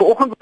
Vanoggend 0.00 0.34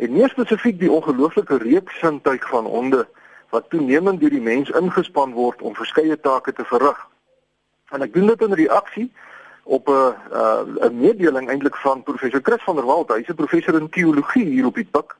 en 0.00 0.12
meer 0.12 0.28
spesifiek 0.28 0.78
die 0.80 0.90
ongelooflike 0.90 1.58
reeksintuig 1.60 2.48
van 2.48 2.64
honde 2.64 3.02
wat 3.52 3.66
toenemend 3.68 4.20
deur 4.20 4.32
die 4.32 4.40
mens 4.40 4.70
ingespan 4.80 5.34
word 5.36 5.60
om 5.62 5.76
verskeie 5.76 6.16
take 6.20 6.54
te 6.56 6.64
verrig. 6.64 6.96
En 7.92 8.00
ek 8.06 8.14
doen 8.14 8.30
dit 8.32 8.44
in 8.46 8.56
reaksie 8.62 9.04
op 9.64 9.92
'n 9.92 10.14
uh, 10.32 10.62
'n 10.88 10.96
mededeling 11.00 11.50
eintlik 11.52 11.76
van 11.76 12.02
professor 12.02 12.40
Chris 12.42 12.64
van 12.64 12.80
der 12.80 12.88
Walt. 12.88 13.12
Hy's 13.12 13.28
'n 13.28 13.42
professor 13.42 13.76
in 13.80 13.90
teologie 13.90 14.46
hier 14.46 14.66
op 14.66 14.80
die 14.80 14.88
Pik. 14.90 15.16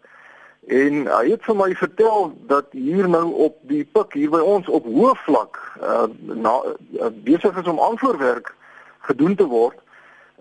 En 0.66 1.06
hy 1.06 1.30
het 1.30 1.44
vir 1.44 1.56
my 1.56 1.74
vertel 1.74 2.32
dat 2.46 2.66
hier 2.70 3.08
nou 3.08 3.34
op 3.34 3.56
die 3.60 3.84
Pik 3.84 4.12
hier 4.12 4.30
by 4.30 4.40
ons 4.40 4.68
op 4.68 4.84
hoë 4.84 5.14
vlak 5.28 5.60
uh, 5.82 6.08
na 6.16 6.62
uh, 6.64 7.12
besig 7.12 7.56
is 7.56 7.68
om 7.68 7.80
aanvoerwerk 7.80 8.54
gedoen 9.00 9.36
te 9.36 9.44
word 9.44 9.76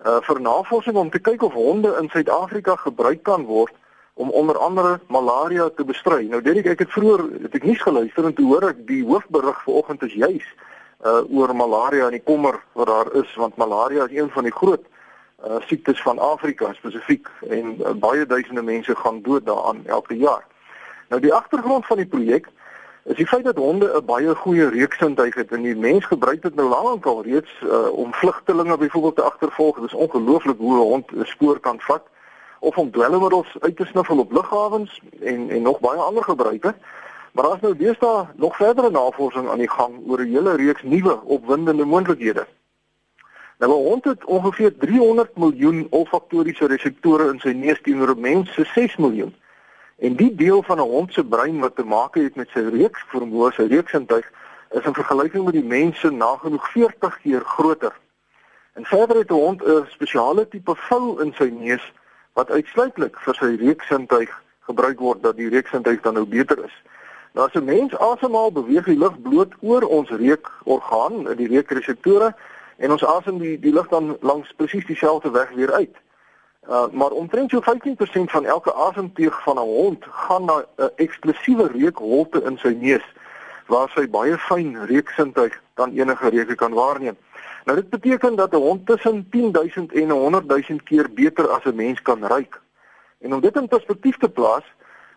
uh, 0.06 0.20
vir 0.22 0.42
navorsing 0.42 0.96
om 0.96 1.10
te 1.10 1.20
kyk 1.20 1.44
of 1.44 1.54
honde 1.54 1.92
in 2.02 2.10
Suid-Afrika 2.10 2.76
gebruik 2.76 3.24
kan 3.24 3.46
word 3.46 3.74
om 4.20 4.30
onder 4.30 4.58
andere 4.58 5.00
malaria 5.08 5.70
te 5.70 5.84
bestry. 5.84 6.26
Nou 6.28 6.42
Derek, 6.44 6.66
ek 6.66 6.84
het 6.84 6.92
vroeër 6.92 7.22
het 7.46 7.56
ek 7.56 7.64
nuus 7.64 7.82
geluister 7.82 8.26
en 8.28 8.36
toe 8.36 8.48
hoor 8.52 8.70
ek 8.74 8.82
die 8.88 9.04
hoofberig 9.08 9.62
vanoggend 9.64 10.04
is 10.10 10.14
juis 10.14 10.48
uh 11.08 11.24
oor 11.32 11.54
malaria 11.56 12.10
en 12.10 12.18
die 12.18 12.26
kommer 12.28 12.58
wat 12.76 12.90
daar 12.92 13.08
is 13.16 13.30
want 13.40 13.56
malaria 13.56 14.10
is 14.10 14.18
een 14.18 14.28
van 14.30 14.44
die 14.44 14.52
groot 14.52 14.84
uh 15.48 15.62
siektes 15.70 16.02
van 16.04 16.20
Afrika 16.20 16.74
spesifiek 16.76 17.30
en 17.48 17.78
uh, 17.80 17.94
baie 17.96 18.26
duisende 18.28 18.62
mense 18.62 18.96
gaan 18.96 19.22
dood 19.24 19.46
daaraan 19.48 19.86
elke 19.88 20.18
jaar. 20.20 20.44
Nou 21.08 21.22
die 21.24 21.34
agtergrond 21.34 21.86
van 21.86 22.04
die 22.04 22.08
projek 22.08 22.52
is 23.10 23.16
die 23.16 23.28
feit 23.28 23.44
dat 23.44 23.58
honde 23.58 23.88
'n 23.96 24.06
baie 24.06 24.36
goeie 24.36 24.70
reuksintuig 24.70 25.36
het 25.36 25.52
en 25.52 25.62
die 25.62 25.76
mens 25.76 26.06
gebruik 26.06 26.42
dit 26.42 26.56
nou 26.56 26.70
lank 26.70 27.06
al 27.06 27.24
reeds 27.24 27.52
uh 27.64 27.90
om 27.92 28.14
vlugtelinge 28.14 28.78
byvoorbeeld 28.78 29.16
te 29.16 29.22
agtervolg. 29.22 29.76
Dit 29.76 29.86
is 29.86 29.94
ongelooflik 29.94 30.58
hoe 30.58 30.76
'n 30.76 30.90
hond 30.92 31.12
'n 31.12 31.26
spoor 31.26 31.60
kan 31.60 31.80
vat 31.80 32.04
of 32.60 32.78
om 32.78 32.92
dwelmmiddels 32.92 33.58
uit 33.60 33.76
te 33.76 33.86
snuffel 33.86 34.20
op 34.20 34.32
lughawens 34.32 35.02
en 35.22 35.50
en 35.50 35.62
nog 35.62 35.80
baie 35.80 36.00
ander 36.00 36.24
gebruike. 36.24 36.76
Maar 37.32 37.44
daar 37.44 37.56
is 37.56 37.62
nou 37.62 37.76
deesdae 37.78 38.28
nog 38.36 38.56
verdere 38.56 38.90
navorsing 38.90 39.50
aan 39.50 39.58
die 39.58 39.70
gang 39.70 39.94
oor 40.08 40.20
'n 40.20 40.34
hele 40.34 40.56
reeks 40.56 40.84
nuwe 40.84 41.20
opwindende 41.24 41.86
moontlikhede. 41.86 42.48
Nou 43.58 43.72
'n 43.72 43.86
hond 43.90 44.04
het 44.04 44.26
ongeveer 44.26 44.78
300 44.78 45.38
miljoen 45.38 45.88
olfaktoriese 45.90 46.66
reseptore 46.66 47.32
in 47.32 47.40
sy 47.40 47.52
neus 47.52 47.82
teenoor 47.82 48.16
'n 48.16 48.22
mens 48.22 48.54
se 48.54 48.64
6 48.66 48.96
miljoen. 48.96 49.36
En 50.00 50.16
die 50.16 50.36
deel 50.36 50.64
van 50.64 50.78
'n 50.78 50.90
hond 50.90 51.14
se 51.14 51.24
brein 51.24 51.60
wat 51.60 51.76
te 51.76 51.84
maak 51.84 52.16
het 52.16 52.36
met 52.36 52.50
sy 52.50 52.60
reukvermoë, 52.60 53.52
sy 53.52 53.64
reuksintuig, 53.64 54.32
is 54.70 54.86
in 54.86 54.94
vergelyking 54.94 55.44
met 55.46 55.54
die 55.54 55.64
mens 55.64 56.02
nagenoeg 56.02 56.72
40 56.72 57.22
keer 57.22 57.42
groter. 57.42 57.94
En 58.74 58.86
verder 58.86 59.18
het 59.18 59.30
'n 59.30 59.34
hond 59.34 59.64
'n 59.64 59.86
spesiale 59.90 60.48
tipe 60.48 60.76
vou 60.76 61.22
in 61.22 61.34
sy 61.34 61.50
neus 61.60 61.94
wat 62.34 62.52
uitsluitlik 62.52 63.20
vir 63.20 63.36
sy 63.36 63.56
reuksintuig 63.60 64.42
gebruik 64.60 65.00
word 65.00 65.24
dat 65.24 65.36
die 65.38 65.50
reuksintuig 65.50 66.02
dan 66.02 66.14
nou 66.14 66.26
beter 66.26 66.64
is. 66.64 66.76
Nou 67.34 67.48
as 67.48 67.54
'n 67.54 67.66
mens 67.66 67.98
asemhaal, 67.98 68.52
beweeg 68.52 68.86
die 68.86 68.98
lug 68.98 69.22
bloot 69.22 69.54
oor 69.60 69.84
ons 69.84 70.10
reukorgaan, 70.10 71.36
die 71.36 71.48
reukreseptore 71.48 72.36
en 72.78 72.92
ons 72.92 73.06
asem 73.06 73.38
die 73.38 73.60
die 73.60 73.74
lug 73.74 73.88
dan 73.88 74.18
langs 74.22 74.54
presies 74.56 74.86
dieselfde 74.86 75.32
weg 75.32 75.50
weer 75.50 75.72
uit. 75.72 75.96
Uh, 76.70 76.86
maar 76.92 77.12
omtrent 77.12 77.50
so 77.50 77.62
15% 77.62 78.30
van 78.30 78.46
elke 78.46 78.74
asemteug 78.74 79.44
van 79.44 79.56
'n 79.56 79.60
hond 79.60 80.06
gaan 80.10 80.46
na 80.46 80.66
'n 80.78 80.90
eksklusiewe 80.96 81.68
reukholte 81.68 82.44
in 82.44 82.58
sy 82.58 82.78
neus 82.82 83.06
waar 83.66 83.90
sy 83.90 84.10
baie 84.10 84.38
fyn 84.38 84.86
reuksintuig 84.86 85.62
dan 85.74 85.92
enige 85.92 86.30
reuke 86.30 86.56
kan 86.56 86.74
waarneem. 86.74 87.18
Nou 87.66 87.78
dit 87.78 87.90
beteken 87.90 88.36
dat 88.36 88.52
'n 88.52 88.56
hond 88.56 88.86
tussen 88.86 89.30
10000 89.30 89.94
en 89.94 90.12
100000 90.12 90.84
keer 90.84 91.14
beter 91.14 91.48
as 91.50 91.64
'n 91.64 91.76
mens 91.76 92.02
kan 92.02 92.26
ruik. 92.26 92.62
En 93.18 93.34
om 93.34 93.42
dit 93.42 93.56
in 93.56 93.68
perspektief 93.68 94.18
te 94.18 94.30
plaas, 94.30 94.64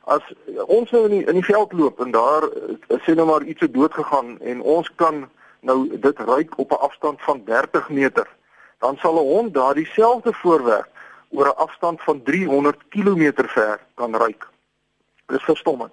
as 0.04 0.34
ons 0.66 0.90
nou 0.90 1.04
in 1.04 1.10
die, 1.10 1.24
in 1.24 1.34
die 1.34 1.44
veld 1.44 1.72
loop 1.72 2.00
en 2.00 2.10
daar 2.10 2.42
eh, 2.42 2.98
sê 3.04 3.14
nou 3.14 3.26
maar 3.26 3.42
iets 3.42 3.60
het 3.60 3.74
dood 3.74 3.94
gegaan 3.94 4.40
en 4.40 4.60
ons 4.60 4.94
kan 4.94 5.28
nou 5.60 5.98
dit 5.98 6.18
ruik 6.18 6.58
op 6.58 6.70
'n 6.70 6.84
afstand 6.88 7.22
van 7.22 7.42
30 7.44 7.88
meter, 7.88 8.28
dan 8.78 8.96
sal 8.96 9.14
'n 9.14 9.28
hond 9.34 9.54
daardie 9.54 9.86
selfde 9.86 10.32
voorwerp 10.32 10.90
oor 11.32 11.46
'n 11.46 11.56
afstand 11.56 12.02
van 12.02 12.22
300 12.22 12.76
km 12.88 13.32
ver 13.34 13.80
kan 13.94 14.16
ruik. 14.16 14.48
Dis 15.26 15.42
verstommend. 15.42 15.92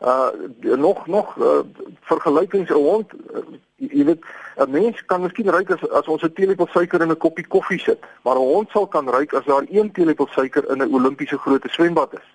Uh 0.00 0.28
nog 0.60 1.06
nog 1.06 1.36
uh, 1.36 1.58
vergelykings 2.00 2.70
'n 2.70 2.72
hond 2.72 3.12
uh, 3.32 3.38
jy 3.76 4.04
weet 4.04 4.24
'n 4.56 4.70
mens 4.70 5.04
kan 5.04 5.20
miskien 5.20 5.50
ruik 5.50 5.70
as 5.70 5.90
as 5.90 6.08
ons 6.08 6.22
'n 6.22 6.32
teelepel 6.32 6.66
suiker 6.66 7.00
in 7.00 7.10
'n 7.10 7.16
koppie 7.16 7.46
koffie 7.46 7.78
sit 7.78 8.00
maar 8.22 8.34
'n 8.34 8.50
hond 8.52 8.70
sal 8.70 8.86
kan 8.86 9.08
ruik 9.08 9.32
as 9.32 9.44
daar 9.44 9.64
1 9.68 9.92
teelepel 9.92 10.26
suiker 10.26 10.70
in 10.70 10.82
'n 10.82 10.94
Olimpiese 10.94 11.38
grootte 11.38 11.68
swembad 11.68 12.12
is. 12.12 12.28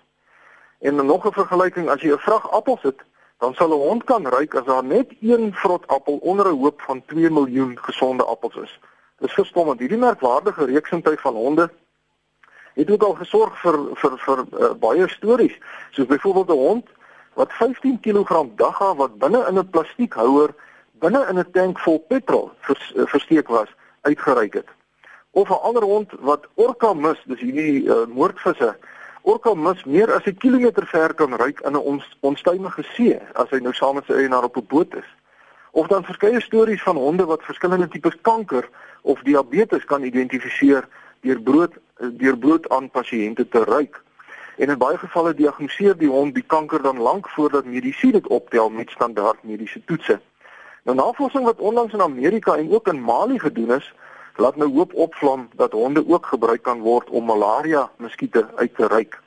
En 0.78 1.06
nog 1.06 1.26
'n 1.26 1.32
vergelyking 1.32 1.88
as 1.88 2.00
jy 2.00 2.12
'n 2.12 2.18
vrag 2.18 2.50
appels 2.50 2.80
sit 2.80 3.00
dan 3.38 3.54
sal 3.54 3.68
'n 3.68 3.86
hond 3.88 4.04
kan 4.04 4.26
ruik 4.26 4.54
as 4.54 4.64
daar 4.64 4.84
net 4.84 5.12
een 5.20 5.54
vrot 5.54 5.86
appel 5.86 6.16
onder 6.16 6.46
'n 6.46 6.58
hoop 6.58 6.80
van 6.80 7.02
2 7.06 7.30
miljoen 7.30 7.78
gesonde 7.78 8.24
appels 8.24 8.56
is. 8.56 8.80
Dis 9.18 9.32
verstommend. 9.32 9.78
Hierdie 9.78 9.98
merkwaardige 9.98 10.64
reeksintuig 10.64 11.20
van 11.20 11.34
honde 11.34 11.70
het 12.74 12.90
ook 12.90 13.02
al 13.02 13.14
gesorg 13.14 13.60
vir 13.60 13.78
vir 13.94 14.18
vir 14.18 14.38
uh, 14.38 14.72
baie 14.78 15.08
stories 15.08 15.56
soos 15.90 16.06
byvoorbeeld 16.06 16.50
'n 16.50 16.62
hond 16.66 16.86
wat 17.34 17.52
15 17.52 18.00
kg 18.00 18.44
dagga 18.56 18.94
wat 18.94 19.18
binne 19.18 19.46
in 19.48 19.58
'n 19.58 19.70
plastiekhouer 19.70 20.54
binne 21.00 21.26
in 21.30 21.38
'n 21.38 21.50
tank 21.52 21.78
vol 21.78 21.98
petrol 21.98 22.50
vers, 22.60 22.92
uh, 22.96 23.06
versteek 23.06 23.48
was 23.48 23.68
uitgereik 24.00 24.54
het. 24.54 24.68
Of 25.30 25.48
'n 25.48 25.62
ander 25.62 25.82
hond 25.82 26.10
wat 26.20 26.46
orka 26.54 26.94
mis, 26.94 27.20
dis 27.24 27.40
hierdie 27.40 27.84
uh, 27.84 28.06
moordvisse, 28.06 28.76
orka 29.22 29.54
mis 29.54 29.84
meer 29.84 30.14
as 30.14 30.24
'n 30.24 30.36
kilometer 30.36 30.86
ver 30.86 31.14
kan 31.14 31.34
ruik 31.34 31.60
in 31.60 31.72
'n 31.72 31.76
ons, 31.76 32.16
onstuimige 32.20 32.82
see 32.82 33.18
as 33.34 33.50
hy 33.50 33.58
nou 33.58 33.72
saam 33.72 33.94
met 33.94 34.04
sy 34.04 34.12
eienaar 34.12 34.44
op 34.44 34.56
'n 34.56 34.66
boot 34.68 34.94
is. 34.94 35.08
Of 35.70 35.86
dan 35.86 36.04
verskeie 36.04 36.40
stories 36.40 36.82
van 36.82 36.96
honde 36.96 37.24
wat 37.24 37.42
verskillende 37.42 37.88
tipes 37.88 38.20
kanker 38.20 38.68
of 39.02 39.22
diabetes 39.22 39.84
kan 39.84 40.02
identifiseer 40.02 40.88
deur 41.20 41.40
brood 41.40 41.72
deur 42.00 42.38
brood 42.38 42.68
aan 42.68 42.90
pasiënte 42.90 43.48
te 43.48 43.64
ruik. 43.64 44.02
En 44.56 44.68
in 44.68 44.78
baie 44.78 44.98
gevalle 44.98 45.34
diagnoseer 45.34 45.96
die 45.96 46.08
hond 46.08 46.34
die 46.34 46.44
kanker 46.46 46.82
dan 46.82 47.00
lank 47.00 47.28
voordat 47.28 47.64
medisyne 47.64 48.12
dit 48.12 48.26
optel 48.26 48.70
met 48.70 48.90
standaard 48.90 49.42
mediese 49.42 49.84
toetse. 49.84 50.20
Nou 50.84 50.96
navorsing 50.96 51.44
wat 51.44 51.60
onlangs 51.60 51.92
in 51.92 52.02
Amerika 52.02 52.56
en 52.56 52.72
ook 52.72 52.88
in 52.88 53.02
Mali 53.02 53.38
gedoen 53.38 53.72
is, 53.76 53.94
laat 54.36 54.56
nou 54.56 54.70
hoop 54.72 54.94
opvlam 54.94 55.48
dat 55.56 55.72
honde 55.72 56.04
ook 56.08 56.26
gebruik 56.26 56.62
kan 56.62 56.80
word 56.80 57.10
om 57.10 57.24
malaria 57.24 57.90
muskiete 57.96 58.46
uit 58.56 58.74
te 58.74 58.86
ruik. 58.86 59.20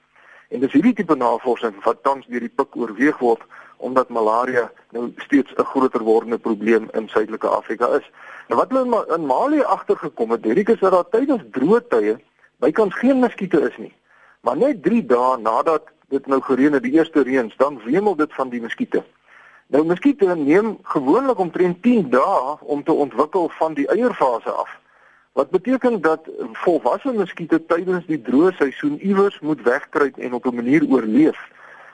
En 0.49 0.59
dis 0.59 0.71
hierdie 0.71 0.93
tipe 0.93 1.15
navorsing 1.15 1.77
wat 1.83 2.03
tans 2.03 2.25
deur 2.27 2.39
die 2.39 2.53
pik 2.55 2.75
oorweeg 2.75 3.17
word 3.17 3.41
omdat 3.83 4.09
malaria 4.09 4.71
nou 4.95 5.11
steeds 5.25 5.53
'n 5.55 5.69
groter 5.71 6.03
wordende 6.03 6.37
probleem 6.37 6.87
in 6.91 7.07
Suidelike 7.07 7.47
Afrika 7.47 7.87
is. 7.99 8.07
Nou 8.47 8.59
wat 8.59 8.71
hulle 8.71 9.05
in 9.15 9.25
Mali 9.25 9.61
agtergekom 9.61 10.31
het, 10.31 10.43
hierdie 10.43 10.73
is 10.73 10.79
dat 10.79 10.91
daar 10.91 11.09
tydens 11.09 11.43
droë 11.51 11.81
tye 11.87 12.15
bykans 12.63 12.95
geen 12.95 13.19
muskiete 13.19 13.59
is 13.69 13.77
nie. 13.77 13.93
Maar 14.41 14.57
net 14.57 14.83
3 14.83 15.05
dae 15.05 15.37
nadat 15.37 15.91
dit 16.09 16.27
nou 16.27 16.41
gereën 16.41 16.73
het, 16.73 16.83
die 16.83 16.97
eerste 16.99 17.23
reëns, 17.23 17.55
dan 17.57 17.81
wemel 17.85 18.15
dit 18.15 18.33
van 18.33 18.49
die 18.49 18.61
muskiete. 18.61 19.03
Nou 19.67 19.85
muskiete 19.85 20.35
neem 20.35 20.77
gewoonlik 20.83 21.39
omtrent 21.39 21.81
10 21.81 22.09
dae 22.09 22.57
om 22.59 22.83
te 22.83 22.91
ontwikkel 22.91 23.49
van 23.49 23.73
die 23.73 23.87
eierfase 23.87 24.51
af. 24.51 24.69
Wat 25.33 25.49
beteken 25.49 26.01
dat 26.01 26.27
volwasse 26.53 27.13
muskiete 27.13 27.65
tydens 27.65 28.05
die 28.05 28.21
droë 28.21 28.51
seisoen 28.57 28.99
iewers 29.01 29.39
moet 29.39 29.63
wegkruip 29.65 30.17
en 30.17 30.33
op 30.33 30.45
'n 30.45 30.55
manier 30.55 30.85
oorleef 30.89 31.39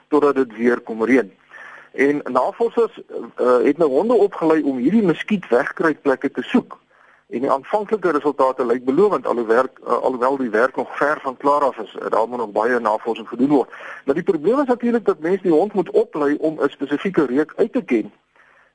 totdat 0.07 0.35
dit 0.35 0.57
weer 0.57 0.79
kom 0.79 1.03
reën. 1.03 1.31
En 1.91 2.21
navorsers 2.23 3.01
uh, 3.41 3.57
het 3.63 3.77
nou 3.77 3.89
honde 3.89 4.13
opgelei 4.13 4.61
om 4.63 4.77
hierdie 4.77 5.03
muskietwegkruipplekke 5.03 6.31
te 6.31 6.41
soek. 6.41 6.77
En 7.29 7.39
die 7.39 7.51
aanvanklike 7.51 8.11
resultate 8.11 8.65
lyk 8.65 8.85
belovend 8.85 9.27
alhoewel 9.27 9.67
uh, 9.83 9.97
alhoewel 10.01 10.37
die 10.37 10.49
werk 10.49 10.75
nog 10.75 10.97
ver 10.97 11.19
van 11.21 11.37
klaar 11.37 11.61
af 11.61 11.77
is. 11.77 11.95
Daar 12.09 12.27
moet 12.27 12.37
nog 12.37 12.51
baie 12.51 12.79
navorsing 12.79 13.27
gedoen 13.27 13.49
word. 13.49 13.69
Maar 14.05 14.15
die 14.15 14.23
probleem 14.23 14.59
is 14.59 14.67
natuurlik 14.67 15.05
dat 15.05 15.19
mense 15.19 15.41
die 15.41 15.51
hond 15.51 15.73
moet 15.73 15.89
oplei 15.89 16.37
om 16.39 16.57
'n 16.61 16.69
spesifieke 16.69 17.25
reuk 17.25 17.53
uit 17.55 17.73
te 17.73 17.83
ken. 17.83 18.11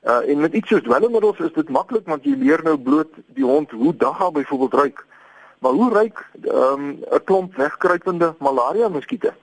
Uh 0.03 0.29
en 0.29 0.41
met 0.41 0.53
iets 0.53 0.69
soos 0.69 0.83
dwelmmiddels 0.83 1.39
is 1.39 1.53
dit 1.53 1.69
maklik 1.69 2.06
want 2.06 2.25
jy 2.25 2.35
leer 2.39 2.62
nou 2.62 2.79
bloot 2.79 3.11
die 3.27 3.44
hond 3.44 3.71
hoe 3.71 3.97
dagga 3.97 4.31
byvoorbeeld 4.31 4.75
ruik. 4.75 5.06
Maar 5.59 5.73
hoe 5.73 5.93
ruik 5.93 6.27
ehm, 6.43 6.89
'n 6.89 7.05
um, 7.12 7.25
klomp 7.25 7.56
wegkruipende 7.56 8.35
malaria 8.39 8.89
muskiete? 8.89 9.35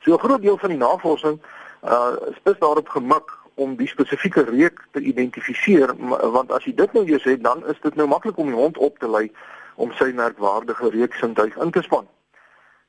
So 0.00 0.12
'n 0.12 0.18
groot 0.18 0.42
deel 0.42 0.58
van 0.58 0.68
die 0.68 0.78
navorsing 0.78 1.40
uh 1.86 2.14
is 2.42 2.58
daarop 2.58 2.88
gemik 2.88 3.30
om 3.54 3.76
die 3.76 3.88
spesifieke 3.88 4.42
reuk 4.44 4.82
te 4.92 5.00
identifiseer 5.00 5.94
want 6.32 6.52
as 6.52 6.64
jy 6.64 6.74
dit 6.74 6.92
nou 6.92 7.06
eers 7.06 7.24
het 7.24 7.42
dan 7.42 7.66
is 7.66 7.80
dit 7.80 7.94
nou 7.94 8.08
maklik 8.08 8.36
om 8.38 8.50
die 8.52 8.60
hond 8.60 8.78
op 8.78 8.98
te 8.98 9.10
lei 9.10 9.30
om 9.74 9.92
sy 9.92 10.10
merkwaardige 10.12 10.90
reuksintuig 10.90 11.56
in 11.56 11.70
te 11.70 11.82
span. 11.82 12.06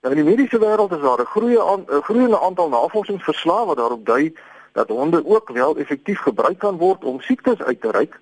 Nou 0.01 0.13
in 0.15 0.21
die 0.21 0.29
mediese 0.29 0.59
wêreld 0.59 0.93
is 0.95 1.01
daar 1.01 1.21
'n 1.21 1.33
groeie 1.35 1.61
'n 1.61 2.03
groeiende 2.03 2.39
aantal 2.39 2.69
navorsingsverslae 2.69 3.65
wat 3.65 3.77
daarop 3.77 4.05
dui 4.05 4.33
dat 4.71 4.89
honde 4.89 5.25
ook 5.25 5.49
wel 5.49 5.77
effektief 5.77 6.19
gebruik 6.19 6.59
kan 6.59 6.77
word 6.77 7.03
om 7.03 7.21
siektes 7.21 7.61
uit 7.61 7.81
te 7.81 7.91
ruik. 7.91 8.19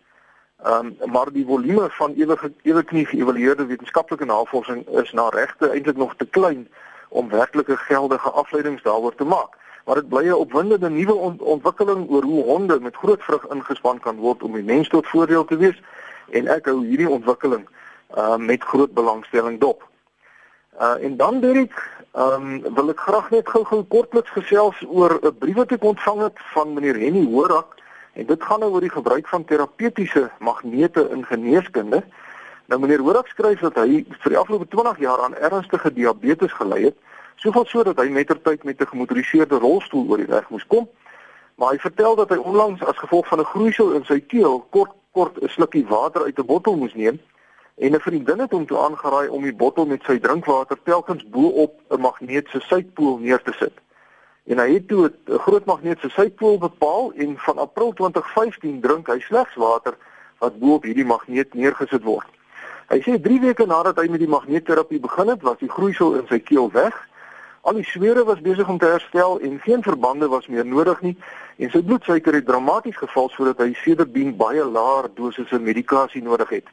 Ehm 0.64 0.94
um, 1.02 1.12
maar 1.12 1.32
die 1.32 1.46
volume 1.46 1.90
van 1.90 2.14
ewige 2.14 2.54
eweknie 2.62 3.06
geëvalueerde 3.06 3.66
wetenskaplike 3.66 4.26
navorsing 4.26 4.88
is 4.88 5.12
na 5.12 5.30
regte 5.30 5.70
eintlik 5.70 5.98
nog 5.98 6.16
te 6.16 6.26
klein 6.26 6.68
om 7.10 7.30
werklike 7.30 7.78
geldige 7.78 8.30
afleidings 8.30 8.84
daaroor 8.84 9.16
te 9.16 9.24
maak. 9.24 9.58
Maar 9.86 9.96
dit 9.96 10.10
bly 10.10 10.28
'n 10.28 10.34
opwindende 10.34 10.90
nuwe 10.90 11.14
ont 11.14 11.42
ontwikkeling 11.42 12.10
oor 12.10 12.24
hoe 12.24 12.44
honde 12.44 12.80
met 12.80 12.96
groot 12.96 13.24
vrug 13.24 13.48
ingespan 13.48 14.00
kan 14.00 14.16
word 14.16 14.44
om 14.44 14.54
die 14.54 14.64
mens 14.64 14.90
tot 14.90 15.08
voordeel 15.08 15.46
te 15.46 15.58
wees 15.58 15.82
en 16.30 16.48
ek 16.48 16.66
hou 16.66 16.86
hierdie 16.86 17.10
ontwikkeling 17.10 17.68
uh 18.18 18.38
met 18.38 18.64
groot 18.64 18.94
belangstelling 18.94 19.60
dop. 19.60 19.88
Uh 20.80 21.04
en 21.04 21.18
dan 21.18 21.40
Derek, 21.40 21.78
ehm 22.12 22.66
um, 22.66 22.74
wil 22.74 22.90
ek 22.90 23.00
graag 23.00 23.30
net 23.30 23.50
gou-gou 23.50 23.84
kortliks 23.84 24.30
gesels 24.30 24.84
oor 24.88 25.20
'n 25.22 25.38
brief 25.38 25.56
wat 25.56 25.72
ek 25.72 25.84
ontvang 25.84 26.22
het 26.22 26.38
van 26.54 26.74
meneer 26.74 27.00
Henny 27.00 27.26
Horak 27.26 27.76
En 28.16 28.26
dit 28.26 28.44
gaan 28.44 28.60
nou 28.60 28.72
oor 28.72 28.82
die 28.82 28.90
gebruik 28.90 29.28
van 29.28 29.44
terapeutiese 29.46 30.30
magnete 30.40 31.10
in 31.12 31.26
geneeskunde. 31.26 32.04
Nou 32.66 32.80
meneer 32.80 33.04
Horak 33.04 33.28
skryf 33.28 33.60
dat 33.60 33.76
hy 33.76 34.06
vir 34.08 34.32
die 34.32 34.38
afgelope 34.40 34.68
20 34.72 35.02
jaar 35.04 35.24
aan 35.26 35.36
ernstige 35.36 35.92
diabetes 35.94 36.56
gely 36.56 36.80
het, 36.86 36.96
soveel 37.36 37.66
so 37.66 37.84
dat 37.84 37.98
hy 37.98 38.10
mettertyd 38.10 38.64
met 38.64 38.82
'n 38.82 38.88
gemotoriseerde 38.88 39.58
rolstoel 39.58 40.10
oor 40.10 40.18
die 40.18 40.34
weg 40.34 40.50
moes 40.50 40.68
kom. 40.68 40.90
Maar 41.56 41.72
hy 41.72 41.78
vertel 41.78 42.16
dat 42.16 42.30
hy 42.30 42.38
onlangs 42.38 42.84
as 42.84 42.98
gevolg 42.98 43.28
van 43.28 43.40
'n 43.40 43.52
groeisel 43.54 43.92
in 43.92 44.06
sy 44.06 44.20
keel 44.20 44.60
kort 44.70 44.92
kort 45.12 45.42
'n 45.42 45.48
slukkie 45.48 45.88
water 45.88 46.24
uit 46.24 46.40
'n 46.40 46.46
bottel 46.46 46.76
moes 46.76 46.94
neem 46.94 47.20
en 47.76 47.92
'n 47.96 48.00
vriendin 48.00 48.40
het 48.40 48.52
hom 48.52 48.66
toe 48.66 48.78
aangeraai 48.78 49.28
om 49.28 49.44
die 49.44 49.56
bottel 49.56 49.86
met 49.86 50.04
sy 50.04 50.20
drinkwater 50.20 50.78
telkens 50.84 51.30
bo-op 51.30 51.82
'n 51.90 52.02
magneet 52.02 52.48
se 52.50 52.60
suidpool 52.60 53.18
neer 53.18 53.42
te 53.42 53.54
sit 53.54 53.74
en 54.46 54.60
hy 54.62 54.74
het 54.74 54.88
toe 54.88 55.10
'n 55.10 55.40
groot 55.40 55.66
magneet 55.66 56.00
se 56.00 56.10
suidpool 56.10 56.58
bepaal 56.58 57.14
en 57.14 57.38
van 57.38 57.58
April 57.58 57.94
2015 57.94 58.82
drink 58.82 59.08
hy 59.08 59.20
slegs 59.20 59.56
water 59.56 59.98
wat 60.38 60.60
bo 60.60 60.74
op 60.74 60.84
hierdie 60.84 61.06
magneet 61.06 61.54
neergesit 61.54 62.04
word. 62.04 62.28
Hy 62.88 63.00
sê 63.02 63.22
3 63.22 63.40
weke 63.40 63.66
nadat 63.66 63.98
hy 63.98 64.08
met 64.08 64.20
die 64.20 64.30
magneetterapie 64.30 65.00
begin 65.00 65.28
het, 65.28 65.42
was 65.42 65.58
die 65.58 65.70
groeisel 65.70 66.16
in 66.16 66.28
sy 66.28 66.40
keel 66.40 66.72
weg. 66.72 66.94
Al 67.66 67.80
die 67.80 67.88
sweere 67.90 68.24
was 68.24 68.42
besig 68.46 68.70
om 68.70 68.78
te 68.78 68.90
herstel 68.90 69.40
en 69.42 69.60
geen 69.66 69.84
verbande 69.84 70.28
was 70.30 70.48
meer 70.48 70.66
nodig 70.66 71.02
nie 71.02 71.16
en 71.58 71.72
sy 71.74 71.82
bloedsuiker 71.82 72.38
het 72.38 72.46
dramaties 72.46 72.98
geval 72.98 73.30
sodat 73.34 73.64
hy 73.64 73.72
sedertdien 73.82 74.36
baie 74.38 74.66
laer 74.66 75.10
dosisse 75.18 75.60
medikasie 75.60 76.22
nodig 76.24 76.50
het. 76.60 76.68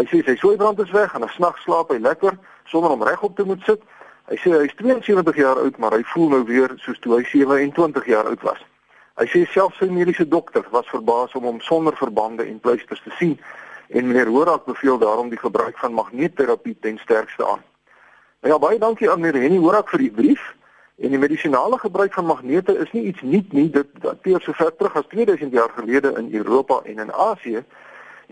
Hy 0.00 0.06
sê 0.08 0.22
sy 0.24 0.36
sooibrand 0.40 0.80
is 0.80 0.94
weg 0.96 1.14
en 1.14 1.24
'n 1.24 1.34
snags 1.36 1.62
slaap 1.68 1.92
hy 1.92 1.98
lekker 2.00 2.38
sonder 2.64 2.90
om 2.90 3.02
regop 3.02 3.36
te 3.36 3.44
moet 3.44 3.60
sit 3.68 3.82
Hy 4.30 4.36
sê 4.38 4.52
hy 4.54 4.66
is 4.68 4.76
72 4.78 5.36
jaar 5.36 5.58
oud, 5.58 5.78
maar 5.82 5.96
hy 5.96 6.04
voel 6.12 6.30
nou 6.32 6.44
weer 6.46 6.70
soos 6.80 7.00
toe 7.02 7.16
hy 7.18 7.24
27 7.26 8.06
jaar 8.06 8.30
oud 8.30 8.44
was. 8.46 8.60
Hy 9.20 9.26
sê 9.28 9.42
selfs 9.50 9.80
sy 9.82 9.90
mediese 9.92 10.24
dokter 10.24 10.64
was 10.72 10.88
verbaas 10.88 11.34
om 11.36 11.48
hom 11.50 11.58
sonder 11.60 11.96
verbande 11.98 12.46
en 12.46 12.62
pleisters 12.62 13.02
te 13.04 13.12
sien 13.18 13.34
en 13.90 14.08
meneer 14.08 14.30
Horak 14.32 14.64
beveel 14.64 14.96
daarom 15.02 15.28
die 15.28 15.40
gebruik 15.42 15.76
van 15.82 15.98
magneetterapie 15.98 16.76
ten 16.80 16.96
sterkste 17.02 17.44
aan. 17.44 17.60
Nou 18.42 18.54
ja, 18.54 18.58
baie 18.58 18.78
dankie 18.78 19.10
aan 19.10 19.20
meneer 19.20 19.42
Henny 19.42 19.58
Horak 19.62 19.90
vir 19.92 20.02
die 20.02 20.10
brief. 20.10 20.42
En 20.98 21.12
die 21.14 21.18
medisinale 21.18 21.76
gebruik 21.78 22.14
van 22.18 22.26
magnete 22.26 22.74
is 22.78 22.90
nie 22.90 23.04
iets 23.12 23.22
nuut 23.22 23.52
nie. 23.54 23.68
Dit 23.70 23.92
dateer 24.02 24.42
so 24.42 24.52
ver 24.58 24.72
terug 24.76 24.96
as 24.98 25.06
2000 25.12 25.54
jaar 25.54 25.70
gelede 25.76 26.10
in 26.18 26.32
Europa 26.34 26.80
en 26.82 26.98
in 26.98 27.12
Asië. 27.12 27.62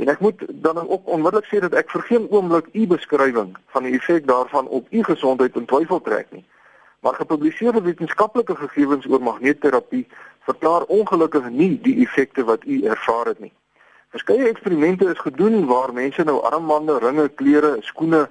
En 0.03 0.11
ek 0.11 0.19
moet 0.19 0.43
dan 0.49 0.83
ook 0.89 1.07
onmiddellik 1.07 1.47
sê 1.47 1.62
dat 1.62 1.79
ek 1.79 1.95
vir 1.95 2.03
geen 2.09 2.27
oomblik 2.31 2.67
u 2.73 2.89
beskrywing 2.91 3.55
van 3.71 3.87
die 3.87 3.95
effek 4.01 4.27
daarvan 4.27 4.67
op 4.67 4.91
u 4.91 5.05
gesondheid 5.12 5.55
in 5.55 5.71
twyfel 5.71 6.03
trek 6.03 6.27
nie. 6.35 6.45
Maar 7.07 7.15
gepubliseerde 7.15 7.83
wetenskaplike 7.87 8.57
gegevens 8.57 9.07
oor 9.07 9.23
magneetterapie 9.23 10.09
verklaar 10.51 10.91
ongelukkig 10.91 11.51
nie 11.51 11.77
die 11.87 12.01
effekte 12.03 12.45
wat 12.51 12.67
u 12.67 12.83
ervaar 12.83 13.31
het 13.31 13.39
nie. 13.39 13.55
Verskeie 14.11 14.51
eksperimente 14.51 15.07
is 15.07 15.23
gedoen 15.23 15.67
waar 15.71 15.95
mense 15.95 16.25
nou 16.27 16.41
armbande, 16.43 16.99
ringe, 16.99 17.29
klere, 17.29 17.77
skoene 17.81 18.27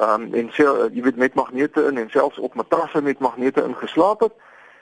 um, 0.00 0.34
en 0.34 0.50
sê 0.50 0.64
jy 0.92 1.02
weet 1.02 1.16
met 1.16 1.34
magnete 1.34 1.84
in 1.86 1.98
en 1.98 2.10
selfs 2.10 2.38
op 2.38 2.54
matrasse 2.54 3.02
met 3.02 3.18
magnete 3.18 3.64
ingeslaap 3.64 4.20
het 4.20 4.32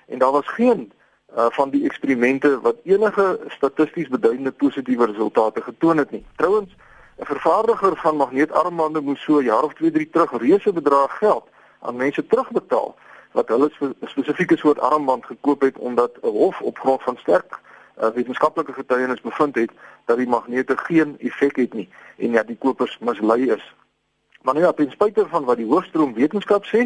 en 0.06 0.18
daar 0.18 0.32
was 0.32 0.48
geen 0.48 0.92
uh, 1.36 1.46
van 1.50 1.70
die 1.70 1.84
eksperimente 1.84 2.60
wat 2.60 2.76
enige 2.84 3.40
statisties 3.48 4.08
beduidende 4.08 4.52
positiewe 4.52 5.06
resultate 5.06 5.62
getoon 5.62 5.96
het 5.96 6.10
nie. 6.10 6.24
Trouwens, 6.36 6.76
'n 7.18 7.24
vervaardiger 7.24 7.96
van 7.96 8.16
magneetarmbande 8.16 9.00
moes 9.00 9.22
so 9.22 9.38
'n 9.38 9.44
jaar 9.44 9.62
of 9.62 9.74
2, 9.74 9.90
3 9.90 10.10
terug 10.10 10.30
reuse 10.38 10.72
bedrag 10.72 11.18
geld 11.18 11.46
aan 11.80 11.96
mense 11.96 12.26
terugbetaal 12.26 12.94
wat 13.32 13.48
hulle 13.48 13.70
spesifieke 14.02 14.56
soort 14.56 14.78
armband 14.78 15.26
gekoop 15.26 15.60
het 15.60 15.78
omdat 15.78 16.10
'n 16.22 16.26
hof 16.26 16.60
op 16.60 16.78
grond 16.78 17.02
van 17.02 17.16
sterk 17.16 17.58
uh, 18.02 18.08
wetenskaplike 18.08 18.72
getuienis 18.72 19.20
bevind 19.20 19.54
het 19.54 19.70
dat 20.04 20.16
die 20.16 20.28
magnete 20.28 20.76
geen 20.76 21.16
effek 21.18 21.56
het 21.56 21.72
nie 21.72 21.88
en 22.16 22.30
ja 22.30 22.42
die 22.42 22.58
kopers 22.58 22.98
mislei 22.98 23.50
is. 23.50 23.74
Maar 24.44 24.54
nou 24.54 24.66
ja, 24.66 24.72
ten 24.72 24.90
spyte 24.90 25.24
van 25.28 25.44
wat 25.44 25.56
die 25.56 25.66
hoofstroom 25.66 26.10
wetenskap 26.14 26.66
sê, 26.68 26.82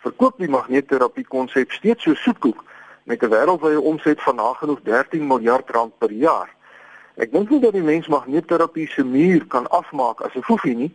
verkoop 0.00 0.38
die 0.40 0.48
magneetterapie 0.48 1.26
konsep 1.28 1.72
steeds 1.76 2.06
so 2.06 2.14
soetkoek 2.14 2.62
met 3.04 3.22
'n 3.22 3.28
wêreldwye 3.28 3.80
omset 3.80 4.22
van 4.22 4.36
nagenoeg 4.36 4.80
13 4.82 5.26
miljard 5.26 5.70
rand 5.70 5.98
per 5.98 6.12
jaar. 6.12 6.48
Ek 7.14 7.32
dink 7.32 7.50
nie 7.50 7.60
dat 7.60 7.72
die 7.72 7.82
mens 7.82 8.08
magneetterapie 8.08 8.88
se 8.88 9.04
muur 9.04 9.44
kan 9.46 9.68
afmaak 9.70 10.20
as 10.20 10.34
'n 10.34 10.42
foefie 10.42 10.76
nie, 10.76 10.92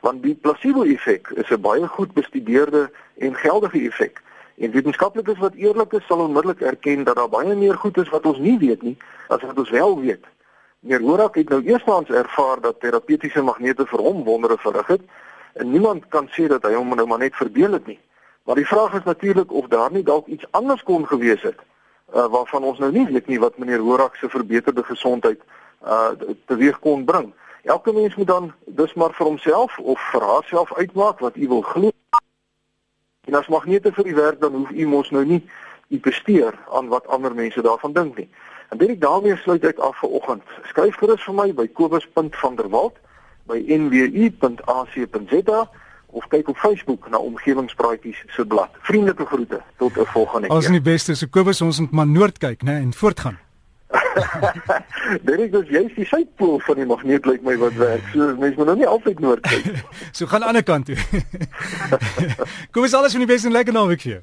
want 0.00 0.22
die 0.22 0.34
placebo-effek 0.34 1.28
is 1.28 1.50
'n 1.50 1.60
baie 1.60 1.86
goed 1.86 2.12
bestudeerde 2.12 2.90
en 3.18 3.34
geldige 3.34 3.86
effek. 3.88 4.22
En 4.56 4.70
wetenskaplikes 4.70 5.38
wat 5.38 5.54
eerlik 5.54 5.92
is, 5.92 6.06
sal 6.06 6.18
onmiddellik 6.18 6.60
erken 6.60 7.04
dat 7.04 7.16
daar 7.16 7.28
baie 7.28 7.54
meer 7.54 7.76
goed 7.76 7.98
is 7.98 8.08
wat 8.08 8.26
ons 8.26 8.38
nie 8.38 8.58
weet 8.58 8.82
nie 8.82 8.96
as 9.28 9.42
wat 9.42 9.58
ons 9.58 9.70
wel 9.70 10.00
weet. 10.00 10.24
Meneer 10.80 11.00
Horak 11.00 11.34
het 11.34 11.48
nou 11.48 11.62
eerstens 11.64 12.08
ervaar 12.08 12.60
dat 12.60 12.80
terapeutiese 12.80 13.42
magnete 13.42 13.86
vir 13.86 13.98
hom 13.98 14.24
wondere 14.24 14.58
verrig 14.58 14.86
het 14.86 15.00
en 15.52 15.70
niemand 15.70 16.08
kan 16.08 16.28
sê 16.28 16.46
dat 16.48 16.62
hy 16.62 16.74
hom 16.74 16.94
nou 16.94 17.06
maar 17.06 17.18
net 17.18 17.34
verbeel 17.34 17.72
het 17.72 17.86
nie. 17.86 17.98
Maar 18.44 18.54
die 18.54 18.66
vraag 18.66 18.94
is 18.94 19.04
natuurlik 19.04 19.52
of 19.52 19.66
daar 19.66 19.92
nie 19.92 20.02
dalk 20.02 20.26
iets 20.26 20.46
anders 20.50 20.82
kon 20.82 21.06
gewees 21.06 21.42
het 21.42 21.58
uh, 22.14 22.26
waarvan 22.26 22.62
ons 22.62 22.78
nou 22.78 22.92
nie 22.92 23.06
weet 23.06 23.26
nie 23.26 23.38
wat 23.40 23.58
meneer 23.58 23.78
Horak 23.78 24.16
se 24.16 24.28
verbeterde 24.28 24.84
gesondheid 24.84 25.40
uh 25.86 26.10
teweeg 26.46 26.78
kon 26.78 27.04
bring. 27.04 27.32
Elke 27.62 27.92
mens 27.92 28.14
moet 28.14 28.26
dan 28.26 28.52
dus 28.66 28.94
maar 28.94 29.12
vir 29.16 29.26
homself 29.26 29.78
of 29.78 30.00
vir 30.12 30.22
haarself 30.22 30.74
uitmaak 30.74 31.18
wat 31.18 31.36
u 31.36 31.48
wil 31.48 31.62
glo. 31.62 31.90
En 33.24 33.34
as 33.34 33.48
magnete 33.48 33.92
vir 33.92 34.06
u 34.06 34.14
werk 34.14 34.40
dan 34.40 34.54
hoef 34.54 34.70
u 34.70 34.86
mos 34.86 35.10
nou 35.10 35.24
nie 35.24 35.48
u 35.88 36.00
besteer 36.00 36.58
aan 36.72 36.88
wat 36.88 37.06
ander 37.06 37.34
mense 37.34 37.62
daarvan 37.62 37.92
dink 37.92 38.16
nie. 38.16 38.28
En 38.68 38.78
dit 38.78 39.00
daarmee 39.00 39.36
sluit 39.36 39.64
ek 39.64 39.78
af 39.78 39.98
vir 39.98 40.10
oggend. 40.10 40.42
Skryf 40.68 40.96
gerus 40.96 41.24
vir 41.24 41.34
my 41.34 41.52
by 41.54 41.66
kobus.vanderwalt 41.68 42.96
by 43.46 43.64
nwu.ac.za 43.66 45.60
of 46.10 46.26
kyk 46.28 46.48
op 46.48 46.56
Facebook 46.56 47.08
na 47.10 47.18
omgewingspraatjies 47.18 48.24
se 48.28 48.44
blad. 48.46 48.70
Vriendelike 48.80 49.26
groete 49.26 49.60
tot 49.78 49.96
'n 49.96 50.04
volgende 50.04 50.46
keer. 50.46 50.56
Ons 50.56 50.64
is 50.64 50.70
die 50.70 50.80
beste, 50.80 51.14
so 51.14 51.26
Kobus 51.30 51.60
ons 51.60 51.80
moet 51.80 51.90
maar 51.90 52.06
noord 52.06 52.38
kyk, 52.38 52.62
né, 52.62 52.72
en 52.72 52.92
voortgaan. 52.92 53.38
Dit 55.22 55.38
is 55.38 55.50
dus 55.50 55.68
jy 55.68 55.82
die 55.94 56.06
suidpool 56.06 56.60
van 56.60 56.78
die 56.78 56.86
magneet 56.86 57.26
lyk 57.26 57.42
my 57.42 57.56
wat 57.58 57.74
werk. 57.80 58.02
So 58.12 58.18
mense 58.38 58.58
moet 58.58 58.66
nou 58.66 58.76
nie 58.76 58.86
altyd 58.86 59.18
noord 59.22 59.46
kyk. 59.46 59.82
so 60.16 60.26
gaan 60.26 60.44
aan 60.44 60.54
die 60.54 60.62
ander 60.62 60.62
kant 60.62 60.86
toe. 60.86 60.96
Kobus 62.72 62.94
alles 62.94 63.16
van 63.16 63.24
die 63.24 63.30
beste 63.30 63.50
en 63.50 63.56
lekker 63.56 63.74
naweek 63.74 64.00
vir 64.06 64.12
jou. 64.12 64.22